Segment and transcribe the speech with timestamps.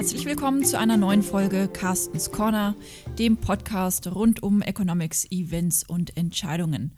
[0.00, 2.74] Herzlich willkommen zu einer neuen Folge Carstens Corner,
[3.18, 6.92] dem Podcast rund um Economics, Events und Entscheidungen.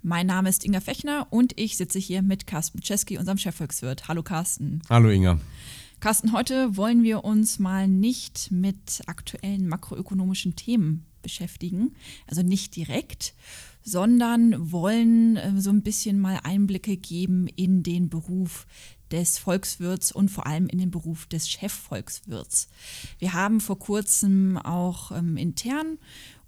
[0.00, 4.08] Mein Name ist Inga Fechner und ich sitze hier mit Carsten Czeski, unserem Chefvolkswirt.
[4.08, 4.80] Hallo Carsten.
[4.88, 5.38] Hallo Inga.
[6.00, 11.94] Carsten, heute wollen wir uns mal nicht mit aktuellen makroökonomischen Themen beschäftigen,
[12.26, 13.34] also nicht direkt,
[13.82, 18.66] sondern wollen äh, so ein bisschen mal Einblicke geben in den Beruf
[19.10, 22.68] des Volkswirts und vor allem in den Beruf des Chefvolkswirts.
[23.18, 25.98] Wir haben vor kurzem auch ähm, intern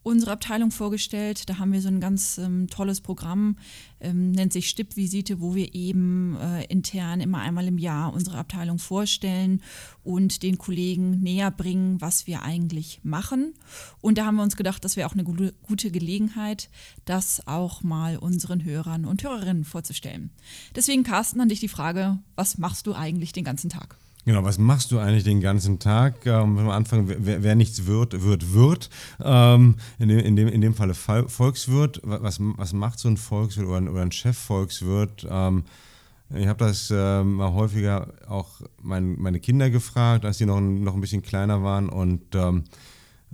[0.02, 1.48] unsere Abteilung vorgestellt.
[1.48, 3.56] Da haben wir so ein ganz ähm, tolles Programm,
[4.00, 8.78] ähm, nennt sich Stippvisite, wo wir eben äh, intern immer einmal im Jahr unsere Abteilung
[8.78, 9.62] vorstellen
[10.04, 13.54] und den Kollegen näher bringen, was wir eigentlich machen.
[14.00, 16.70] Und da haben wir uns gedacht, das wäre auch eine gute, Gelegenheit,
[17.04, 20.30] das auch mal unseren Hörern und Hörerinnen vorzustellen.
[20.74, 23.96] Deswegen, Carsten, an dich die Frage, was machst du eigentlich den ganzen Tag?
[24.28, 26.26] Genau, was machst du eigentlich den ganzen Tag?
[26.26, 28.90] Ähm, wir anfangen, wer, wer, nichts wird, wird, wird.
[29.24, 32.02] Ähm, in, dem, in, dem, in dem Falle Volkswirt.
[32.04, 35.26] Was, was macht so ein Volkswirt oder ein, oder ein Chefvolkswirt?
[35.30, 35.64] Ähm,
[36.34, 40.92] ich habe das äh, mal häufiger auch mein, meine Kinder gefragt, als sie noch, noch
[40.92, 42.64] ein bisschen kleiner waren und ähm,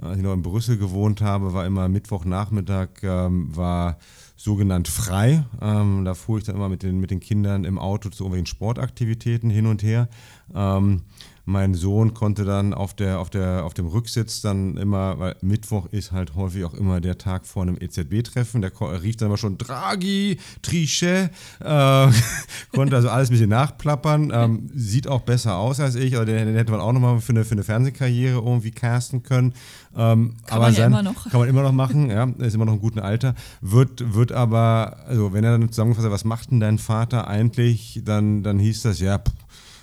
[0.01, 3.99] als ich noch in Brüssel gewohnt habe, war immer Mittwochnachmittag, ähm, war
[4.37, 5.45] sogenannt frei.
[5.61, 8.47] Ähm, da fuhr ich dann immer mit den, mit den Kindern im Auto zu irgendwelchen
[8.47, 10.09] Sportaktivitäten hin und her.
[10.55, 11.03] Ähm,
[11.47, 15.87] mein Sohn konnte dann auf, der, auf, der, auf dem Rücksitz dann immer, weil Mittwoch
[15.91, 19.59] ist halt häufig auch immer der Tag vor einem EZB-Treffen, der rief dann immer schon
[19.59, 22.09] Draghi, Trichet, äh,
[22.75, 26.47] konnte also alles ein bisschen nachplappern, ähm, sieht auch besser aus als ich, aber den,
[26.47, 29.53] den hätte man auch nochmal für eine, für eine Fernsehkarriere irgendwie casten können.
[29.95, 31.31] Ähm, kann aber man ja sein, immer noch.
[31.31, 33.35] Kann man immer noch machen, ja, ist immer noch im guten Alter.
[33.61, 38.01] Wird, wird aber, also wenn er dann zusammengefasst hat, was macht denn dein Vater eigentlich,
[38.03, 39.33] dann, dann hieß das, ja, pff,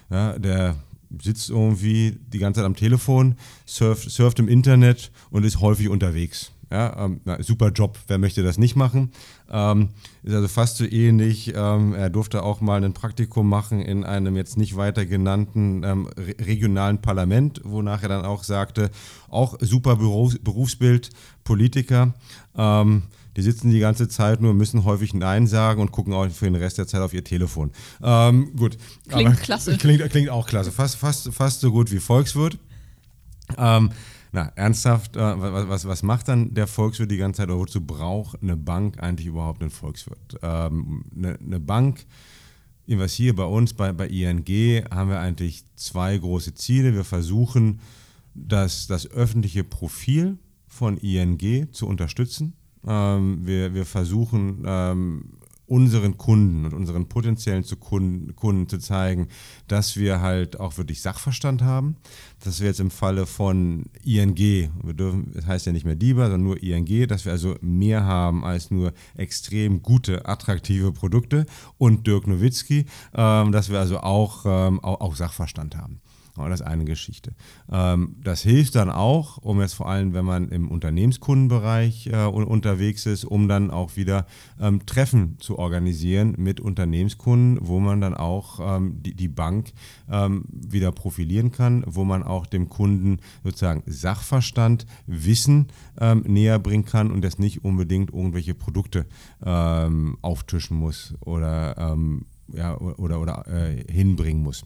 [0.09, 0.76] ja der
[1.22, 6.52] sitzt irgendwie die ganze Zeit am Telefon, surft, surft im Internet und ist häufig unterwegs.
[6.72, 9.11] Ja, ähm, na, super Job, wer möchte das nicht machen?
[9.52, 9.89] Ähm,
[10.23, 11.52] ist also fast so ähnlich.
[11.54, 16.08] Ähm, er durfte auch mal ein Praktikum machen in einem jetzt nicht weiter genannten ähm,
[16.17, 18.89] re regionalen Parlament, wonach er dann auch sagte,
[19.30, 21.10] auch super Berufs Berufsbild,
[21.43, 22.14] Politiker.
[23.37, 26.55] Die sitzen die ganze Zeit nur, müssen häufig Nein sagen und gucken auch für den
[26.55, 27.71] Rest der Zeit auf ihr Telefon.
[28.03, 28.77] Ähm, gut.
[29.08, 29.77] Klingt Aber, klasse.
[29.80, 30.71] Klingt, klingt auch klasse.
[30.71, 32.58] Fast, fast, fast so gut wie Volkswirt.
[33.58, 33.92] Ähm,
[34.33, 37.81] na, ernsthaft, äh, was, was, was macht dann der Volkswirt die ganze Zeit oder wozu
[37.81, 40.39] braucht eine Bank eigentlich überhaupt einen Volkswirt?
[40.42, 42.05] Ähm, eine, eine Bank,
[42.87, 44.45] was hier bei uns, bei, bei ING,
[44.89, 46.93] haben wir eigentlich zwei große Ziele.
[46.93, 47.80] Wir versuchen,
[48.33, 50.37] das, das öffentliche Profil
[50.67, 52.53] von ING zu unterstützen.
[52.86, 55.23] Ähm, wir, wir versuchen ähm,
[55.71, 59.30] unseren Kunden und unseren potenziellen zu Kunden, Kunden, zu zeigen,
[59.69, 61.95] dass wir halt auch wirklich Sachverstand haben.
[62.43, 66.23] Dass wir jetzt im Falle von ING, wir dürfen, das heißt ja nicht mehr DIBA,
[66.23, 71.45] sondern nur ING, dass wir also mehr haben als nur extrem gute, attraktive Produkte
[71.77, 76.02] und Dirk Nowitzki, ähm, dass wir also auch, ähm, auch, auch Sachverstand haben.
[76.36, 77.33] Das ist eine Geschichte.
[77.71, 83.05] Ähm, das hilft dann auch, um jetzt vor allem, wenn man im Unternehmenskundenbereich äh, unterwegs
[83.05, 84.25] ist, um dann auch wieder
[84.59, 89.71] ähm, Treffen zu organisieren mit Unternehmenskunden, wo man dann auch ähm, die, Bank
[90.49, 95.67] wieder profilieren kann, wo man auch dem Kunden sozusagen Sachverstand, Wissen
[96.25, 99.05] näher bringen kann und das nicht unbedingt irgendwelche Produkte
[99.42, 101.95] auftischen muss oder,
[102.53, 104.65] ja, oder, oder äh, hinbringen muss.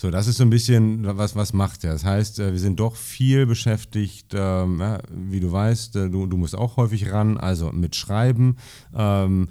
[0.00, 1.92] So, das ist so ein bisschen, was, was macht er.
[1.92, 6.24] Das heißt, äh, wir sind doch viel beschäftigt, ähm, ja, wie du weißt, äh, du,
[6.24, 8.56] du musst auch häufig ran, also mit Schreiben.
[8.96, 9.48] Ähm,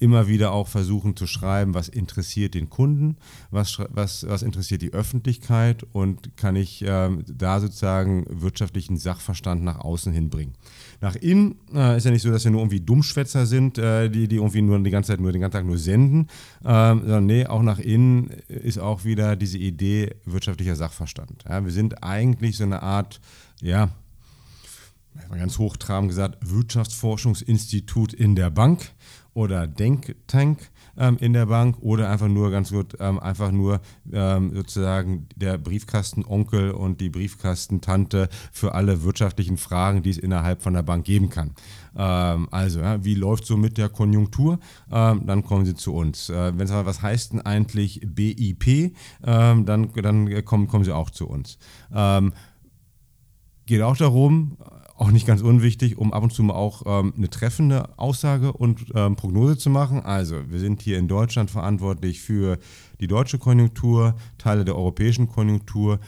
[0.00, 3.18] immer wieder auch versuchen zu schreiben, was interessiert den Kunden,
[3.50, 9.78] was, was, was interessiert die Öffentlichkeit und kann ich äh, da sozusagen wirtschaftlichen Sachverstand nach
[9.78, 10.54] außen hinbringen.
[11.02, 14.26] Nach innen äh, ist ja nicht so, dass wir nur irgendwie Dummschwätzer sind, äh, die,
[14.26, 16.28] die irgendwie nur die ganze Zeit nur den ganzen Tag nur senden,
[16.64, 21.44] ähm, sondern nee, auch nach innen ist auch wieder diese Idee wirtschaftlicher Sachverstand.
[21.48, 23.20] Ja, wir sind eigentlich so eine Art,
[23.60, 23.90] ja,
[25.30, 28.92] ganz hochtrabend gesagt, Wirtschaftsforschungsinstitut in der Bank
[29.34, 33.80] oder Denktank ähm, in der Bank oder einfach nur ganz gut, ähm, einfach nur
[34.12, 40.74] ähm, sozusagen der Briefkastenonkel und die Briefkastentante für alle wirtschaftlichen Fragen, die es innerhalb von
[40.74, 41.52] der Bank geben kann.
[41.96, 44.58] Ähm, also, ja, wie läuft so mit der Konjunktur?
[44.90, 46.28] Ähm, dann kommen Sie zu uns.
[46.28, 48.94] Äh, Wenn es aber, was heißt denn eigentlich BIP?
[49.24, 51.58] Ähm, dann dann kommen, kommen Sie auch zu uns
[53.70, 54.56] geht auch darum,
[55.00, 58.84] auch nicht ganz unwichtig, um ab und zu mal auch ähm, eine treffende Aussage und
[58.94, 60.00] ähm, Prognose zu machen.
[60.00, 62.58] Also, wir sind hier in Deutschland verantwortlich für
[63.00, 66.00] die deutsche Konjunktur, Teile der europäischen Konjunktur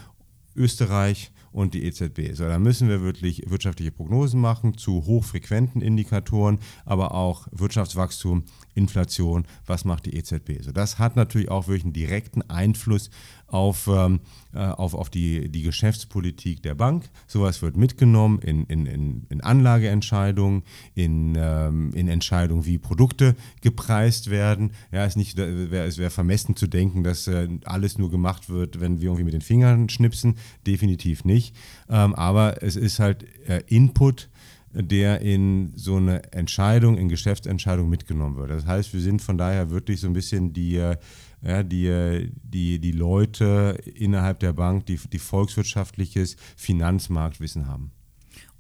[0.55, 2.35] Österreich und die EZB.
[2.35, 8.45] So, da müssen wir wirklich wirtschaftliche Prognosen machen zu hochfrequenten Indikatoren, aber auch Wirtschaftswachstum,
[8.75, 10.63] Inflation, was macht die EZB.
[10.63, 13.11] So, das hat natürlich auch wirklich einen direkten Einfluss
[13.53, 14.21] auf, ähm,
[14.55, 17.11] äh, auf, auf die, die Geschäftspolitik der Bank.
[17.27, 20.63] Sowas wird mitgenommen in, in, in, in Anlageentscheidungen,
[20.95, 24.73] in, ähm, in Entscheidungen, wie Produkte gepreist werden.
[24.91, 29.09] Ja, es wäre wär vermessen zu denken, dass äh, alles nur gemacht wird, wenn wir
[29.09, 30.37] irgendwie mit den Fingern schnipsen.
[30.67, 31.42] Definitiv nicht.
[31.89, 34.29] Ähm, aber es ist halt äh, Input
[34.75, 38.51] der in so eine Entscheidung, in Geschäftsentscheidung mitgenommen wird.
[38.51, 40.97] Das heißt, wir sind von daher wirklich so ein bisschen die, äh,
[41.43, 47.93] ja, die, die, die Leute innerhalb der Bank, die, die volkswirtschaftliches Finanzmarktwissen haben.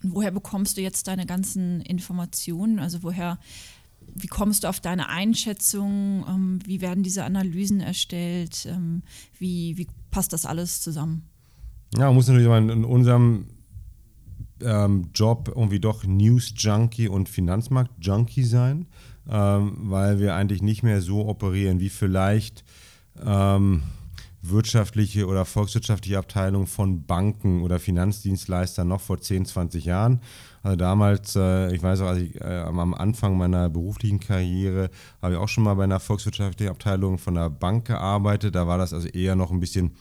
[0.02, 2.78] Und woher bekommst du jetzt deine ganzen Informationen?
[2.78, 3.38] Also woher,
[4.14, 6.26] wie kommst du auf deine Einschätzung?
[6.28, 8.66] Ähm, wie werden diese Analysen erstellt?
[8.66, 9.02] Ähm,
[9.38, 11.31] wie, wie passt das alles zusammen?
[11.96, 13.46] Ja, man muss natürlich mal in unserem
[14.62, 18.86] ähm, Job irgendwie doch News-Junkie und Finanzmarkt-Junkie sein
[19.30, 22.64] ähm, weil wir eigentlich nicht mehr so operieren wie vielleicht
[23.24, 23.82] ähm,
[24.42, 30.20] wirtschaftliche oder volkswirtschaftliche Abteilungen von Banken oder Finanzdienstleistern noch vor 10, 20 Jahren.
[30.64, 34.90] Also damals, äh, ich weiß auch, als ich äh, am Anfang meiner beruflichen Karriere
[35.20, 38.56] habe ich auch schon mal bei einer volkswirtschaftlichen Abteilung von einer Bank gearbeitet.
[38.56, 39.92] Da war das also eher noch ein bisschen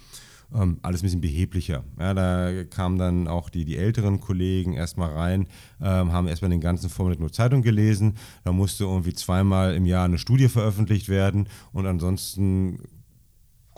[0.54, 1.84] ähm, alles ein bisschen beheblicher.
[2.00, 5.48] Ja, da kamen dann auch die, die älteren Kollegen erstmal rein,
[5.82, 8.16] ähm, haben erstmal den ganzen Vormittag nur Zeitung gelesen.
[8.44, 12.80] Da musste irgendwie zweimal im Jahr eine Studie veröffentlicht werden und ansonsten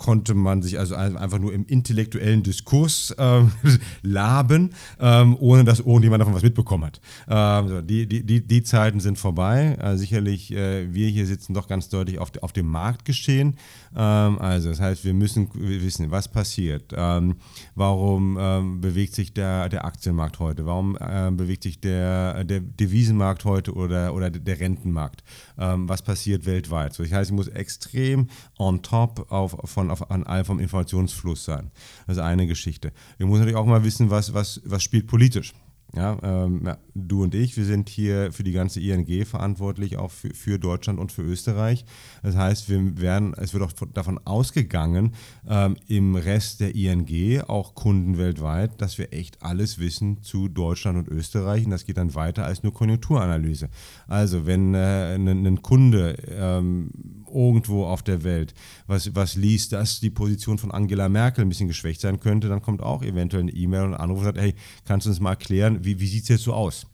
[0.03, 3.53] konnte man sich also einfach nur im intellektuellen Diskurs ähm,
[4.01, 6.99] laben, ähm, ohne dass irgendjemand davon was mitbekommen hat.
[7.29, 9.77] Ähm, so, die, die, die, die Zeiten sind vorbei.
[9.81, 13.55] Äh, sicherlich, äh, wir hier sitzen doch ganz deutlich auf, auf dem Marktgeschehen.
[13.95, 16.93] Ähm, also das heißt, wir müssen wissen, was passiert.
[16.93, 17.37] Ähm,
[17.73, 20.65] warum ähm, bewegt sich der, der Aktienmarkt heute?
[20.65, 25.23] Warum äh, bewegt sich der, der Devisenmarkt heute oder, oder der Rentenmarkt?
[25.55, 26.93] was passiert weltweit?
[26.93, 28.27] So, das heißt, ich muss extrem
[28.57, 31.71] on top auf, von auf, an allem vom Informationsfluss sein.
[32.07, 32.91] Das ist eine Geschichte.
[33.17, 35.53] Ich muss natürlich auch mal wissen, was, was, was spielt politisch.
[35.95, 40.09] Ja, ähm, ja, du und ich, wir sind hier für die ganze ING verantwortlich, auch
[40.09, 41.85] für, für, Deutschland und für Österreich.
[42.23, 45.13] Das heißt, wir werden, es wird auch davon ausgegangen,
[45.47, 50.97] ähm, im Rest der ING, auch Kunden weltweit, dass wir echt alles wissen zu Deutschland
[50.97, 51.65] und Österreich.
[51.65, 53.69] Und das geht dann weiter als nur Konjunkturanalyse.
[54.07, 56.89] Also, wenn äh, ein, ein Kunde ähm,
[57.33, 58.53] irgendwo auf der Welt
[58.87, 62.61] was, was liest, dass die Position von Angela Merkel ein bisschen geschwächt sein könnte, dann
[62.61, 65.31] kommt auch eventuell eine E-Mail und ein Anruf und sagt, hey, kannst du uns mal
[65.31, 66.87] erklären, wie, wie sieht es jetzt so aus?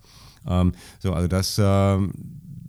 [0.47, 2.13] Ähm, so, also das, ähm,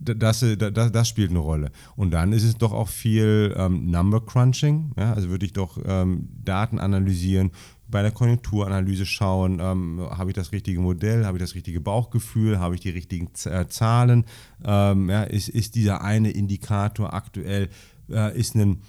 [0.01, 1.71] das, das, das, spielt eine Rolle.
[1.95, 5.13] Und dann ist es doch auch viel ähm, Number Crunching, ja?
[5.13, 7.51] also würde ich doch ähm, Daten analysieren,
[7.91, 12.59] bei der Konjunkturanalyse schauen, ähm, habe ich das richtige Modell, habe ich das richtige Bauchgefühl,
[12.59, 14.25] habe ich die richtigen äh, Zahlen,
[14.63, 17.69] ähm, ja, ist, ist dieser eine Indikator aktuell,
[18.09, 18.81] äh, ist ein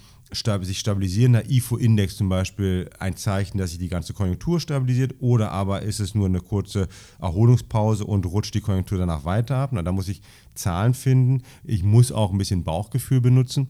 [0.62, 5.82] sich stabilisierender IFO-Index zum Beispiel ein Zeichen, dass sich die ganze Konjunktur stabilisiert oder aber
[5.82, 6.88] ist es nur eine kurze
[7.20, 9.70] Erholungspause und rutscht die Konjunktur danach weiter ab?
[9.72, 10.22] Na, da muss ich
[10.54, 11.42] Zahlen finden.
[11.64, 13.68] Ich muss auch ein bisschen Bauchgefühl benutzen.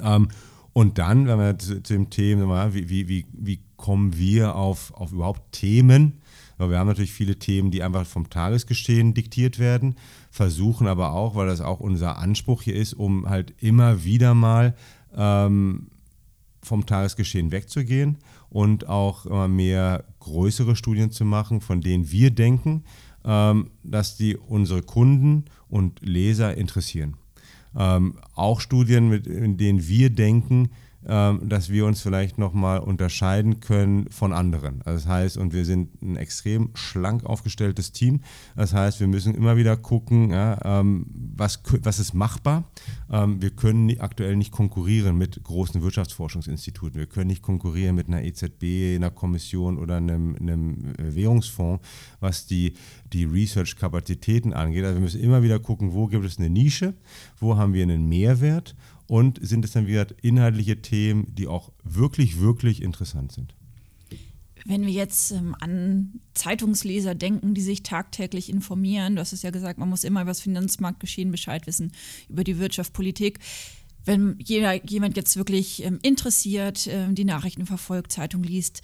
[0.00, 0.28] Ähm,
[0.74, 4.92] und dann, wenn wir zu, zu dem Thema, wie, wie, wie, wie kommen wir auf,
[4.92, 6.20] auf überhaupt Themen?
[6.58, 9.94] Weil wir haben natürlich viele Themen, die einfach vom Tagesgeschehen diktiert werden,
[10.32, 14.74] versuchen aber auch, weil das auch unser Anspruch hier ist, um halt immer wieder mal
[15.16, 15.86] ähm,
[16.60, 18.18] vom Tagesgeschehen wegzugehen
[18.50, 22.82] und auch immer mehr größere Studien zu machen, von denen wir denken,
[23.24, 27.16] ähm, dass die unsere Kunden und Leser interessieren.
[27.76, 30.70] Ähm, auch Studien, mit, in denen wir denken,
[31.06, 34.80] ähm, dass wir uns vielleicht nochmal unterscheiden können von anderen.
[34.84, 38.20] Also das heißt, und wir sind ein extrem schlank aufgestelltes Team.
[38.56, 41.06] Das heißt, wir müssen immer wieder gucken, ja, ähm,
[41.36, 42.64] was, was ist machbar.
[43.10, 46.98] Ähm, wir können aktuell nicht konkurrieren mit großen Wirtschaftsforschungsinstituten.
[46.98, 51.84] Wir können nicht konkurrieren mit einer EZB, einer Kommission oder einem, einem Währungsfonds,
[52.20, 52.74] was die,
[53.12, 54.84] die Research-Kapazitäten angeht.
[54.84, 56.94] Also wir müssen immer wieder gucken, wo gibt es eine Nische,
[57.38, 58.74] wo haben wir einen Mehrwert
[59.06, 63.54] und sind es dann wieder inhaltliche Themen, die auch wirklich, wirklich interessant sind.
[64.66, 69.50] Wenn wir jetzt ähm, an Zeitungsleser denken, die sich tagtäglich informieren, du hast es ja
[69.50, 71.92] gesagt, man muss immer über das Finanzmarktgeschehen Bescheid wissen,
[72.30, 73.40] über die Wirtschaft, Politik.
[74.06, 78.80] Wenn jeder, jemand jetzt wirklich ähm, interessiert, ähm, die Nachrichten verfolgt, Zeitung liest,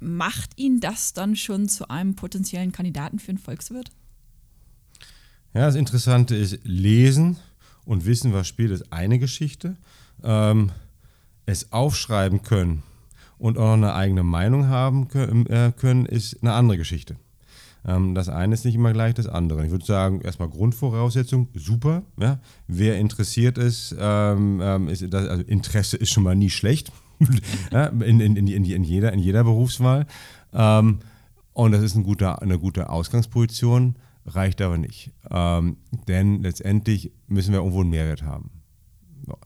[0.00, 3.90] macht ihn das dann schon zu einem potenziellen Kandidaten für einen Volkswirt?
[5.52, 7.38] Ja, das Interessante ist, lesen
[7.88, 9.76] und wissen, was spielt, ist eine Geschichte.
[10.22, 10.70] Ähm,
[11.46, 12.82] es aufschreiben können
[13.38, 17.16] und auch eine eigene Meinung haben äh, können, ist eine andere Geschichte.
[17.86, 19.64] Ähm, das eine ist nicht immer gleich das andere.
[19.64, 22.02] Ich würde sagen, erstmal Grundvoraussetzung, super.
[22.20, 22.40] Ja?
[22.66, 26.92] Wer interessiert ist, ähm, ähm ist das, also Interesse ist schon mal nie schlecht.
[27.72, 27.86] ja?
[27.86, 30.06] in, in, in, in, jeder, in jeder Berufswahl.
[30.52, 30.98] Ähm,
[31.54, 33.96] und das ist ein guter, eine gute Ausgangsposition,
[34.34, 35.12] reicht aber nicht.
[35.30, 38.50] Ähm, denn letztendlich müssen wir irgendwo einen Mehrwert haben.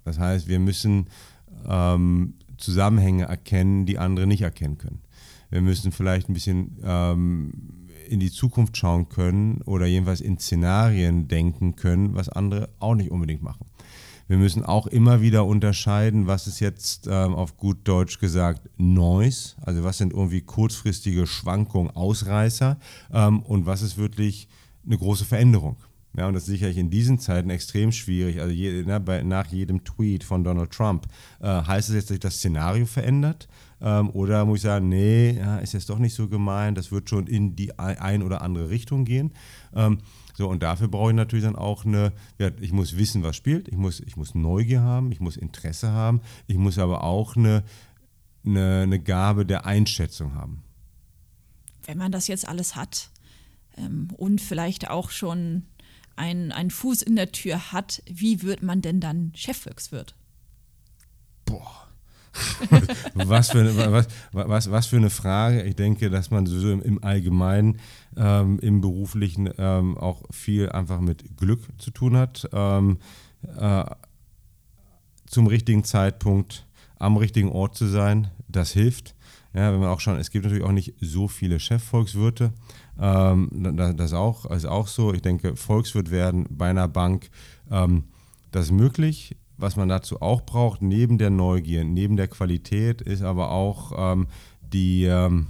[0.05, 1.09] Das heißt, wir müssen
[1.67, 5.01] ähm, Zusammenhänge erkennen, die andere nicht erkennen können.
[5.51, 11.29] Wir müssen vielleicht ein bisschen ähm, in die Zukunft schauen können oder jedenfalls in Szenarien
[11.29, 13.67] denken können, was andere auch nicht unbedingt machen.
[14.29, 19.57] Wir müssen auch immer wieder unterscheiden, was ist jetzt ähm, auf gut Deutsch gesagt Noise,
[19.61, 22.79] also was sind irgendwie kurzfristige Schwankungen, Ausreißer
[23.13, 24.49] ähm, und was ist wirklich
[24.85, 25.77] eine große Veränderung.
[26.17, 28.41] Ja, und das ist sicherlich in diesen Zeiten extrem schwierig.
[28.41, 31.07] Also je, na, bei, nach jedem Tweet von Donald Trump
[31.41, 33.49] äh, heißt es jetzt, dass sich das Szenario verändert?
[33.81, 37.09] Ähm, oder muss ich sagen, nee, ja, ist jetzt doch nicht so gemein, das wird
[37.09, 39.33] schon in die ein oder andere Richtung gehen.
[39.75, 39.99] Ähm,
[40.35, 43.69] so, und dafür brauche ich natürlich dann auch eine, ja, ich muss wissen, was spielt,
[43.69, 47.65] ich muss, ich muss Neugier haben, ich muss Interesse haben, ich muss aber auch eine,
[48.45, 50.63] eine, eine Gabe der Einschätzung haben.
[51.85, 53.12] Wenn man das jetzt alles hat
[53.77, 55.65] ähm, und vielleicht auch schon
[56.17, 60.15] einen, einen Fuß in der Tür hat, wie wird man denn dann Chefvolkswirt?
[61.45, 61.79] Boah.
[63.15, 65.63] was, für eine, was, was, was für eine Frage.
[65.65, 67.79] Ich denke, dass man so im, im Allgemeinen,
[68.17, 72.49] ähm, im Beruflichen ähm, auch viel einfach mit Glück zu tun hat.
[72.53, 72.99] Ähm,
[73.59, 73.85] äh,
[75.27, 76.67] zum richtigen Zeitpunkt
[76.99, 79.15] am richtigen Ort zu sein, das hilft.
[79.55, 82.53] Ja, wenn man auch schaut, es gibt natürlich auch nicht so viele Chefvolkswirte.
[83.01, 83.49] Ähm,
[83.97, 85.13] das auch, ist auch so.
[85.13, 87.31] Ich denke, Volkswirt werden bei einer Bank,
[87.71, 88.05] ähm,
[88.51, 89.37] das ist möglich.
[89.59, 94.27] Was man dazu auch braucht, neben der Neugier, neben der Qualität, ist aber auch ähm,
[94.73, 95.49] die, ähm,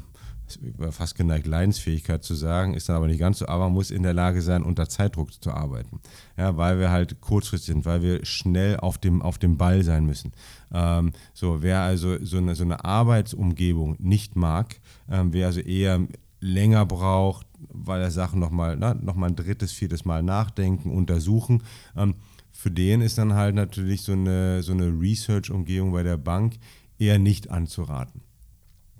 [0.90, 4.02] fast geneigt, Leidensfähigkeit zu sagen, ist dann aber nicht ganz so, aber man muss in
[4.02, 6.00] der Lage sein, unter Zeitdruck zu arbeiten.
[6.36, 10.04] Ja, weil wir halt kurzfristig sind, weil wir schnell auf dem, auf dem Ball sein
[10.04, 10.32] müssen.
[10.72, 14.80] Ähm, so, wer also so eine, so eine Arbeitsumgebung nicht mag,
[15.10, 16.00] ähm, wer also eher
[16.42, 21.62] länger braucht, weil er Sachen nochmal noch mal ein drittes, viertes Mal nachdenken, untersuchen.
[21.96, 22.16] Ähm,
[22.50, 26.54] für den ist dann halt natürlich so eine, so eine Research-Umgebung bei der Bank
[26.98, 28.22] eher nicht anzuraten.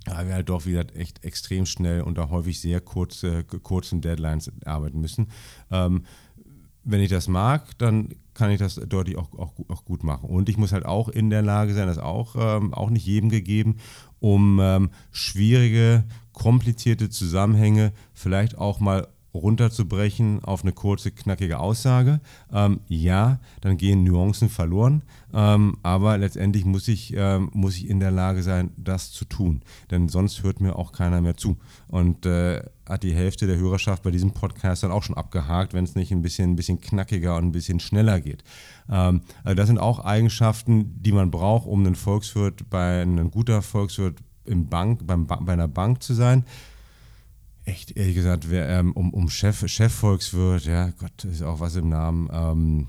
[0.05, 5.01] Da wir halt doch wieder echt extrem schnell unter häufig sehr kurze, kurzen Deadlines arbeiten
[5.01, 5.29] müssen.
[5.71, 6.05] Ähm,
[6.85, 10.29] wenn ich das mag, dann kann ich das deutlich auch, auch, auch, gut machen.
[10.29, 13.29] Und ich muss halt auch in der Lage sein, das auch, ähm, auch nicht jedem
[13.29, 13.77] gegeben,
[14.21, 22.21] um ähm, schwierige, komplizierte Zusammenhänge vielleicht auch mal runterzubrechen auf eine kurze, knackige Aussage.
[22.53, 28.01] Ähm, ja, dann gehen Nuancen verloren, ähm, aber letztendlich muss ich, ähm, muss ich in
[28.01, 31.57] der Lage sein, das zu tun, denn sonst hört mir auch keiner mehr zu.
[31.89, 35.85] Und äh, hat die Hälfte der Hörerschaft bei diesem Podcast dann auch schon abgehakt, wenn
[35.85, 38.45] es nicht ein bisschen, ein bisschen knackiger und ein bisschen schneller geht.
[38.91, 43.63] Ähm, also das sind auch Eigenschaften, die man braucht, um ein Volkswirt bei einem guter
[43.63, 46.45] Volkswirt im Bank, beim, bei einer Bank zu sein
[47.65, 51.89] echt, ehrlich gesagt, wer, ähm, um, um Chef, Chefvolkswirt, ja, Gott, ist auch was im
[51.89, 52.29] Namen.
[52.33, 52.89] Ähm,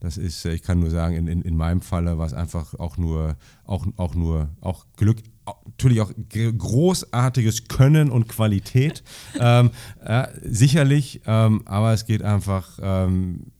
[0.00, 2.96] das ist, ich kann nur sagen, in, in, in meinem Falle war es einfach auch
[2.96, 5.18] nur, auch, auch nur, auch Glück,
[5.66, 9.02] natürlich auch großartiges Können und Qualität,
[9.40, 9.70] ähm,
[10.04, 13.52] äh, sicherlich, ähm, aber es geht einfach, ähm,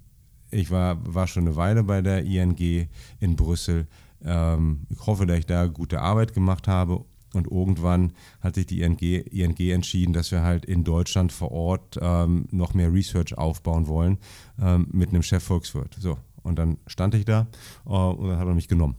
[0.50, 2.88] ich war, war schon eine Weile bei der ING
[3.20, 3.86] in Brüssel.
[4.24, 8.82] Ähm, ich hoffe, dass ich da gute Arbeit gemacht habe und irgendwann hat sich die
[8.82, 13.86] ING, ING entschieden, dass wir halt in Deutschland vor Ort ähm, noch mehr Research aufbauen
[13.86, 14.18] wollen
[14.60, 15.96] ähm, mit einem Chefvolkswirt.
[15.98, 17.46] So, und dann stand ich da
[17.86, 18.96] äh, und dann hat er mich genommen.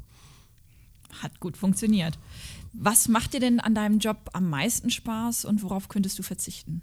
[1.22, 2.20] Hat gut funktioniert.
[2.74, 6.82] Was macht dir denn an deinem Job am meisten Spaß und worauf könntest du verzichten?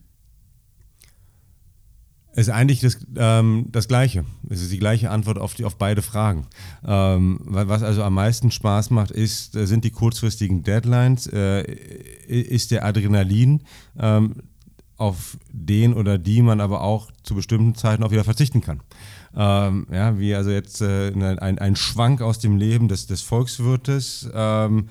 [2.34, 4.24] Ist eigentlich das, ähm, das Gleiche.
[4.48, 6.46] Es ist die gleiche Antwort auf, die, auf beide Fragen.
[6.86, 11.62] Ähm, was also am meisten Spaß macht, ist, äh, sind die kurzfristigen Deadlines, äh,
[12.26, 13.62] ist der Adrenalin,
[13.98, 14.36] ähm,
[14.96, 18.80] auf den oder die man aber auch zu bestimmten Zeiten auch wieder verzichten kann.
[19.36, 24.30] Ähm, ja, wie also jetzt äh, ein, ein Schwank aus dem Leben des, des Volkswirtes.
[24.32, 24.88] Ähm,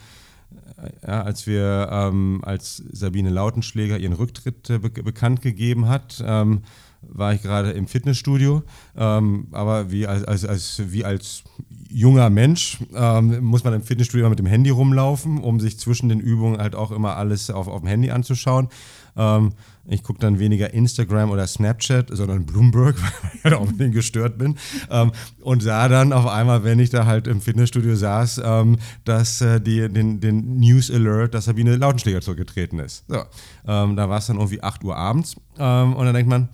[1.05, 6.63] ja, als wir, ähm, als Sabine Lautenschläger ihren Rücktritt äh, be bekannt gegeben hat, ähm,
[7.01, 8.63] war ich gerade im Fitnessstudio,
[8.97, 11.43] ähm, aber wie als, als, als, wie als
[11.89, 16.19] junger Mensch ähm, muss man im Fitnessstudio mit dem Handy rumlaufen, um sich zwischen den
[16.19, 18.69] Übungen halt auch immer alles auf, auf dem Handy anzuschauen.
[19.17, 19.53] Ähm,
[19.87, 24.37] ich gucke dann weniger Instagram oder Snapchat, sondern Bloomberg, weil ich halt auch unbedingt gestört
[24.37, 24.57] bin.
[24.89, 29.41] Ähm, und sah dann auf einmal, wenn ich da halt im Fitnessstudio saß, ähm, dass
[29.41, 33.03] äh, die, den, den News Alert, dass Sabine Lautenschläger zurückgetreten ist.
[33.07, 33.23] So,
[33.67, 35.35] ähm, da war es dann irgendwie 8 Uhr abends.
[35.57, 36.49] Ähm, und dann denkt man,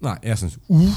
[0.00, 0.92] na, erstens, uh,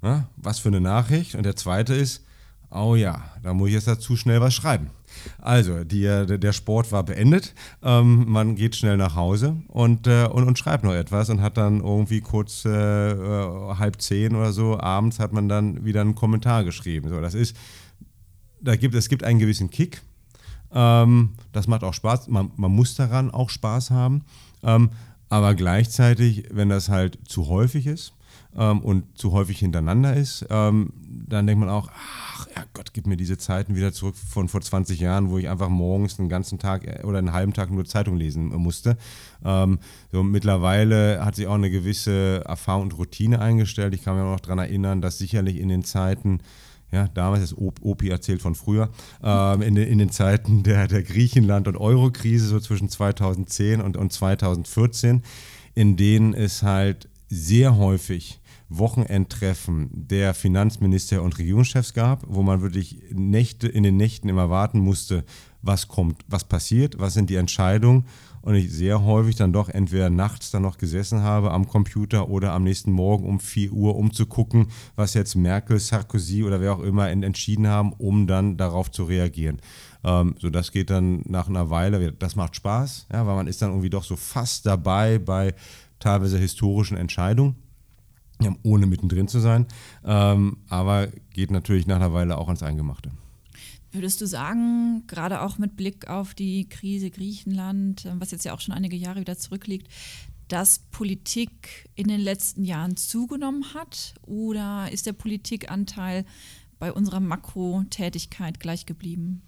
[0.00, 1.34] na, was für eine Nachricht.
[1.34, 2.24] Und der zweite ist,
[2.70, 4.90] oh ja, da muss ich jetzt dazu schnell was schreiben.
[5.38, 7.54] Also, die, der Sport war beendet.
[7.82, 11.56] Ähm, man geht schnell nach Hause und, äh, und, und, schreibt noch etwas und hat
[11.56, 16.14] dann irgendwie kurz äh, äh, halb zehn oder so abends hat man dann wieder einen
[16.14, 17.10] Kommentar geschrieben.
[17.10, 17.56] So, das ist,
[18.60, 20.02] da gibt, es gibt einen gewissen Kick.
[20.72, 22.28] Ähm, das macht auch Spaß.
[22.28, 24.24] Man, man, muss daran auch Spaß haben.
[24.62, 24.90] Ähm,
[25.28, 28.14] aber gleichzeitig, wenn das halt zu häufig ist,
[28.56, 30.92] ähm, und zu häufig hintereinander ist, ähm,
[31.28, 34.60] dann denkt man auch, ach ja Gott, gib mir diese Zeiten wieder zurück von vor
[34.60, 37.84] 20 Jahren, wo ich einfach morgens einen ganzen Tag äh, oder einen halben Tag nur
[37.84, 38.96] Zeitung lesen musste.
[39.44, 39.78] Ähm,
[40.10, 43.94] so mittlerweile hat sich auch eine gewisse Erfahrung und Routine eingestellt.
[43.94, 46.40] Ich kann mich auch noch daran erinnern, dass sicherlich in den Zeiten,
[46.90, 48.90] ja, damals ist Opi erzählt von früher,
[49.22, 53.96] ähm, in, den, in, den Zeiten der, der Griechenland- und Euro-Krise, so zwischen 2010 und,
[53.96, 55.22] und 2014,
[55.74, 58.41] in denen es halt sehr häufig
[58.78, 64.80] Wochenendtreffen der Finanzminister und Regierungschefs gab, wo man wirklich Nächte, in den Nächten immer warten
[64.80, 65.24] musste,
[65.62, 68.06] was kommt, was passiert, was sind die Entscheidungen.
[68.40, 72.52] Und ich sehr häufig dann doch entweder nachts dann noch gesessen habe am Computer oder
[72.52, 76.72] am nächsten Morgen um 4 Uhr, um zu gucken, was jetzt Merkel, Sarkozy oder wer
[76.72, 79.60] auch immer entschieden haben, um dann darauf zu reagieren.
[80.02, 83.62] Ähm, so, das geht dann nach einer Weile, das macht Spaß, ja, weil man ist
[83.62, 85.54] dann irgendwie doch so fast dabei bei
[86.00, 87.54] teilweise historischen Entscheidungen
[88.62, 89.66] ohne mittendrin zu sein.
[90.04, 93.10] Ähm, aber geht natürlich nach einer Weile auch ans Eingemachte.
[93.92, 98.54] Würdest du sagen, gerade auch mit Blick auf die Krise Griechenland, ähm, was jetzt ja
[98.54, 99.88] auch schon einige Jahre wieder zurückliegt,
[100.48, 104.14] dass Politik in den letzten Jahren zugenommen hat?
[104.22, 106.24] Oder ist der Politikanteil
[106.78, 109.42] bei unserer Makrotätigkeit gleich geblieben?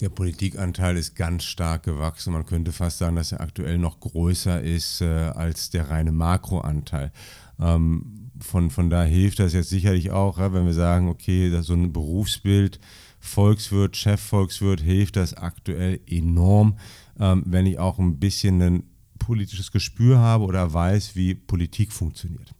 [0.00, 2.32] Der Politikanteil ist ganz stark gewachsen.
[2.32, 7.12] Man könnte fast sagen, dass er aktuell noch größer ist äh, als der reine Makroanteil.
[7.60, 11.74] Ähm, von, von da hilft das jetzt sicherlich auch, ja, wenn wir sagen, okay, so
[11.74, 12.80] ein Berufsbild,
[13.20, 16.78] Volkswirt, Chefvolkswirt, hilft das aktuell enorm,
[17.18, 18.82] ähm, wenn ich auch ein bisschen ein
[19.18, 22.54] politisches Gespür habe oder weiß, wie Politik funktioniert.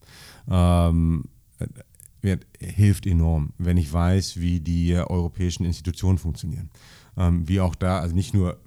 [0.48, 1.24] Ähm,
[2.59, 6.70] hilft enorm, wenn ich weiß, wie die europäischen Institutionen funktionieren
[7.16, 8.59] ähm, wie auch da, also nicht nur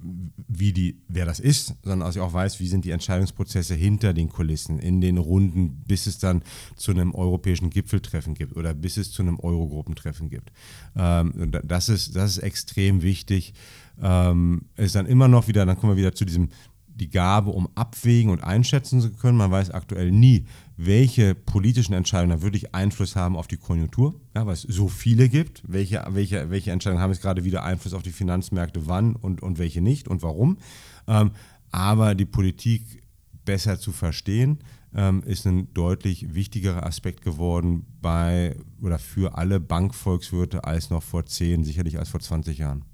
[0.47, 4.13] wie die, wer das ist, sondern dass ich auch weiß, wie sind die Entscheidungsprozesse hinter
[4.13, 6.43] den Kulissen, in den Runden, bis es dann
[6.75, 10.51] zu einem europäischen Gipfeltreffen gibt oder bis es zu einem Eurogruppentreffen gibt.
[10.95, 13.53] Ähm, das, ist, das ist extrem wichtig.
[14.01, 16.49] Ähm, ist dann immer noch wieder, dann kommen wir wieder zu diesem
[16.97, 19.37] die Gabe, um abwägen und einschätzen zu können.
[19.37, 20.45] Man weiß aktuell nie,
[20.77, 25.63] welche politischen Entscheidungen wirklich Einfluss haben auf die Konjunktur, ja, weil es so viele gibt.
[25.67, 29.57] Welche, welche, welche Entscheidungen haben jetzt gerade wieder Einfluss auf die Finanzmärkte, wann und, und
[29.57, 30.59] welche nicht und warum.
[31.07, 31.31] Ähm,
[31.71, 33.01] aber die Politik
[33.43, 34.59] besser zu verstehen,
[34.93, 41.25] ähm, ist ein deutlich wichtigerer Aspekt geworden bei oder für alle Bankvolkswirte als noch vor
[41.25, 42.85] 10, sicherlich als vor 20 Jahren.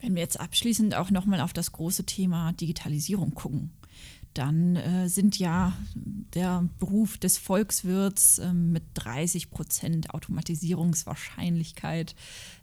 [0.00, 3.70] Wenn wir jetzt abschließend auch nochmal auf das große Thema Digitalisierung gucken,
[4.34, 5.72] dann äh, sind ja
[6.34, 12.14] der Beruf des Volkswirts äh, mit 30 Prozent Automatisierungswahrscheinlichkeit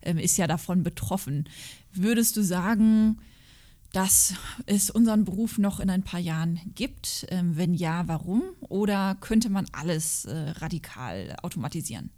[0.01, 1.49] äh, ist ja davon betroffen.
[1.93, 3.19] Würdest du sagen,
[3.91, 7.25] dass es unseren Beruf noch in ein paar Jahren gibt?
[7.29, 8.43] Ähm, wenn ja, warum?
[8.61, 12.11] Oder könnte man alles äh, radikal automatisieren?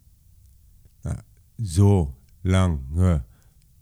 [1.63, 3.23] So lange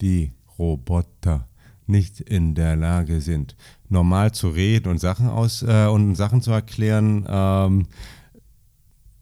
[0.02, 1.49] die Roboter
[1.90, 3.56] nicht in der Lage sind,
[3.90, 7.88] normal zu reden und Sachen aus äh, und Sachen zu erklären, ähm,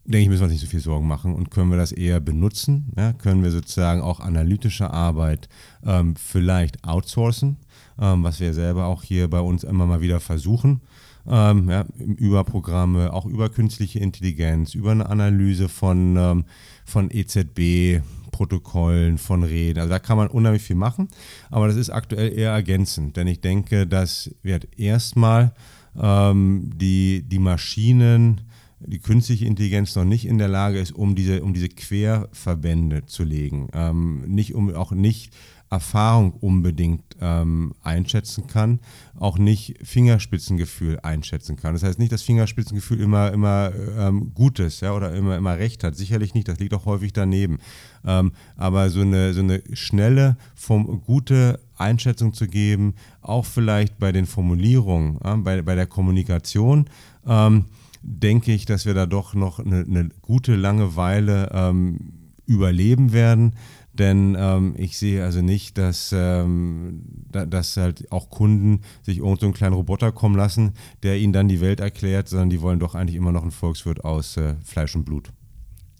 [0.08, 2.20] denke ich, müssen wir uns nicht so viel Sorgen machen und können wir das eher
[2.20, 2.92] benutzen.
[2.96, 3.12] Ja?
[3.12, 5.48] Können wir sozusagen auch analytische Arbeit
[5.84, 7.58] ähm, vielleicht outsourcen,
[8.00, 10.80] ähm, was wir selber auch hier bei uns immer mal wieder versuchen.
[11.26, 16.44] Ähm, ja, über Programme, auch über künstliche Intelligenz, über eine Analyse von, ähm,
[16.86, 18.00] von EZB,
[18.38, 19.80] Protokollen, von Reden.
[19.80, 21.08] Also da kann man unheimlich viel machen,
[21.50, 25.54] aber das ist aktuell eher ergänzend, denn ich denke, dass wird erstmal
[26.00, 28.42] ähm, die, die Maschinen,
[28.78, 33.24] die künstliche Intelligenz noch nicht in der Lage ist, um diese, um diese Querverbände zu
[33.24, 33.70] legen.
[33.72, 35.34] Ähm, nicht, um auch nicht
[35.70, 38.80] Erfahrung unbedingt ähm, einschätzen kann,
[39.18, 41.74] auch nicht Fingerspitzengefühl einschätzen kann.
[41.74, 45.84] Das heißt nicht, dass Fingerspitzengefühl immer, immer ähm, gut ist ja, oder immer, immer recht
[45.84, 45.96] hat.
[45.96, 47.58] Sicherlich nicht, das liegt auch häufig daneben.
[48.06, 54.12] Ähm, aber so eine, so eine schnelle, vom, gute Einschätzung zu geben, auch vielleicht bei
[54.12, 56.88] den Formulierungen, ja, bei, bei der Kommunikation,
[57.26, 57.66] ähm,
[58.02, 63.54] denke ich, dass wir da doch noch eine, eine gute Langeweile ähm, überleben werden.
[63.92, 69.40] Denn ähm, ich sehe also nicht, dass, ähm, da, dass halt auch Kunden sich irgend
[69.40, 72.78] so einen kleinen Roboter kommen lassen, der ihnen dann die Welt erklärt, sondern die wollen
[72.78, 75.32] doch eigentlich immer noch einen Volkswirt aus äh, Fleisch und Blut.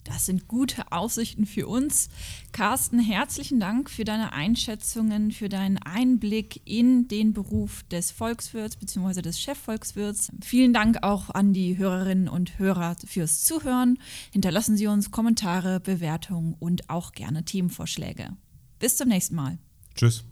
[0.09, 2.09] Das sind gute Aussichten für uns.
[2.51, 9.21] Carsten, herzlichen Dank für deine Einschätzungen, für deinen Einblick in den Beruf des Volkswirts bzw.
[9.21, 10.31] des Chefvolkswirts.
[10.41, 13.99] Vielen Dank auch an die Hörerinnen und Hörer fürs Zuhören.
[14.33, 18.35] Hinterlassen Sie uns Kommentare, Bewertungen und auch gerne Themenvorschläge.
[18.79, 19.59] Bis zum nächsten Mal.
[19.93, 20.23] Tschüss.